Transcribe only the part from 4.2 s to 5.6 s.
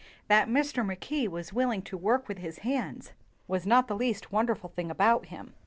won derful thing about him.